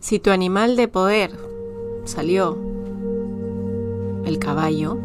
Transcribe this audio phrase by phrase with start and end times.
[0.00, 1.30] Si tu animal de poder
[2.04, 2.56] salió
[4.24, 4.96] el caballo,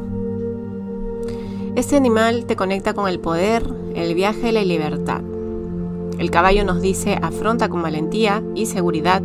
[1.75, 5.21] este animal te conecta con el poder, el viaje y la libertad.
[6.17, 9.21] El caballo nos dice afronta con valentía y seguridad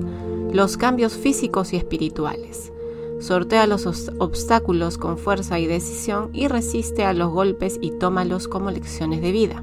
[0.52, 2.72] los cambios físicos y espirituales.
[3.20, 3.86] Sortea los
[4.18, 9.30] obstáculos con fuerza y decisión y resiste a los golpes y tómalos como lecciones de
[9.30, 9.62] vida.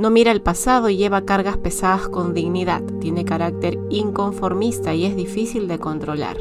[0.00, 2.82] No mira el pasado y lleva cargas pesadas con dignidad.
[3.02, 6.38] Tiene carácter inconformista y es difícil de controlar.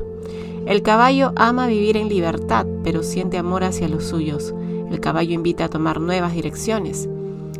[0.65, 4.55] El caballo ama vivir en libertad, pero siente amor hacia los suyos.
[4.89, 7.09] El caballo invita a tomar nuevas direcciones.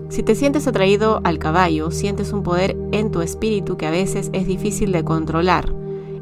[0.08, 4.30] Si te sientes atraído al caballo, sientes un poder en tu espíritu que a veces
[4.32, 5.74] es difícil de controlar.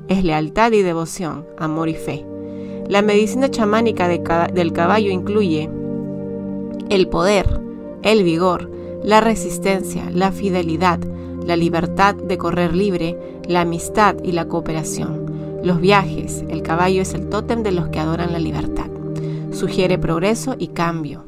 [0.08, 2.26] Es lealtad y devoción, amor y fe.
[2.90, 5.70] La medicina chamánica del caballo incluye
[6.90, 7.62] el poder,
[8.02, 11.00] el vigor, la resistencia, la fidelidad,
[11.46, 15.26] la libertad de correr libre, la amistad y la cooperación.
[15.64, 18.88] Los viajes, el caballo es el tótem de los que adoran la libertad.
[19.52, 21.26] Sugiere progreso y cambio.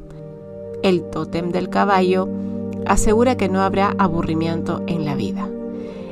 [0.82, 2.28] El tótem del caballo
[2.86, 5.48] asegura que no habrá aburrimiento en la vida.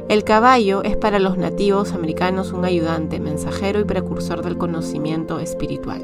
[0.08, 6.02] El caballo es para los nativos americanos un ayudante, mensajero y precursor del conocimiento espiritual.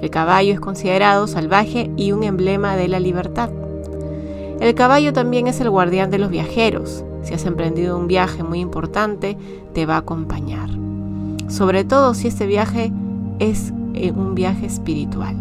[0.00, 3.50] El caballo es considerado salvaje y un emblema de la libertad.
[4.60, 7.04] El caballo también es el guardián de los viajeros.
[7.22, 9.36] Si has emprendido un viaje muy importante,
[9.74, 10.70] te va a acompañar.
[11.48, 12.92] Sobre todo si este viaje
[13.38, 15.36] es eh, un viaje espiritual.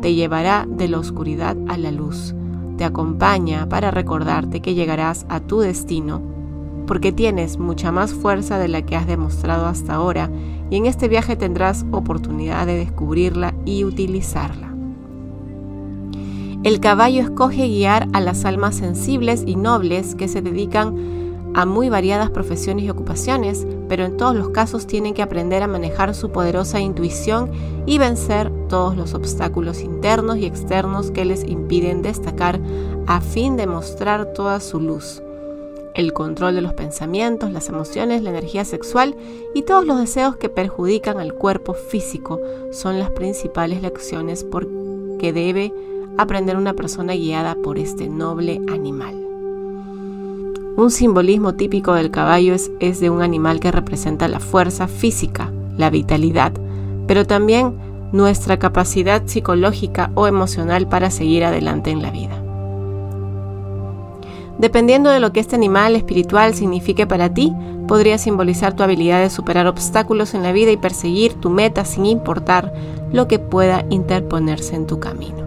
[0.00, 2.34] Te llevará de la oscuridad a la luz.
[2.76, 6.32] Te acompaña para recordarte que llegarás a tu destino
[6.86, 10.30] porque tienes mucha más fuerza de la que has demostrado hasta ahora
[10.70, 14.71] y en este viaje tendrás oportunidad de descubrirla y utilizarla.
[16.64, 21.88] El caballo escoge guiar a las almas sensibles y nobles que se dedican a muy
[21.88, 26.30] variadas profesiones y ocupaciones, pero en todos los casos tienen que aprender a manejar su
[26.30, 27.50] poderosa intuición
[27.84, 32.60] y vencer todos los obstáculos internos y externos que les impiden destacar
[33.08, 35.20] a fin de mostrar toda su luz.
[35.94, 39.16] El control de los pensamientos, las emociones, la energía sexual
[39.52, 44.81] y todos los deseos que perjudican al cuerpo físico son las principales lecciones por
[45.22, 45.72] que debe
[46.18, 49.14] aprender una persona guiada por este noble animal.
[50.76, 55.52] Un simbolismo típico del caballo es, es, de un animal que representa la fuerza física,
[55.78, 56.52] la vitalidad,
[57.06, 57.78] pero también
[58.10, 62.41] nuestra capacidad psicológica o emocional para seguir adelante en la vida.
[64.58, 67.52] Dependiendo de lo que este animal espiritual signifique para ti,
[67.88, 72.06] podría simbolizar tu habilidad de superar obstáculos en la vida y perseguir tu meta sin
[72.06, 72.72] importar
[73.12, 75.42] lo que pueda interponerse en tu camino.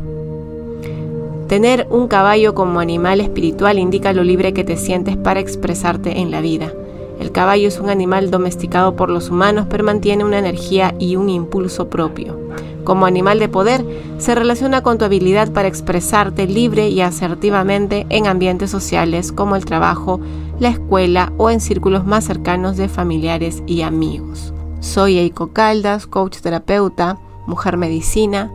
[1.48, 6.32] Tener un caballo como animal espiritual indica lo libre que te sientes para expresarte en
[6.32, 6.74] la vida.
[7.20, 11.30] El caballo es un animal domesticado por los humanos, pero mantiene una energía y un
[11.30, 12.45] impulso propio.
[12.86, 13.84] Como animal de poder,
[14.20, 19.66] se relaciona con tu habilidad para expresarte libre y asertivamente en ambientes sociales como el
[19.66, 20.22] trabajo,
[20.60, 24.54] la escuela o en círculos más cercanos de familiares y amigos.
[24.82, 28.52] Soy Eiko Caldas, coach terapeuta, mujer medicina,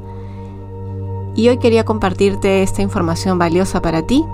[1.35, 4.25] y hoy quería compartirte esta información valiosa para ti,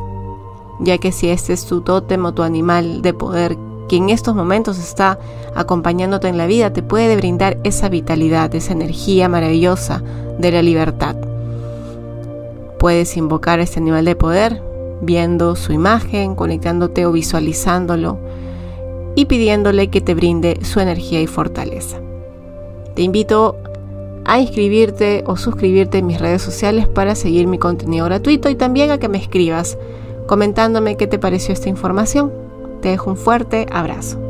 [0.79, 3.57] ya que si este es tu tótem o tu animal de poder
[3.89, 5.19] que en estos momentos está
[5.55, 10.03] acompañándote en la vida, te puede brindar esa vitalidad, esa energía maravillosa
[10.39, 11.17] de la libertad.
[12.79, 14.63] Puedes invocar este animal de poder
[15.01, 18.19] viendo su imagen, conectándote o visualizándolo
[19.15, 21.99] y pidiéndole que te brinde su energía y fortaleza.
[22.95, 23.57] Te invito
[24.25, 28.91] a inscribirte o suscribirte en mis redes sociales para seguir mi contenido gratuito y también
[28.91, 29.79] a que me escribas
[30.27, 32.46] comentándome qué te pareció esta información.
[32.81, 34.26] Te dejo un fuerte abrazo.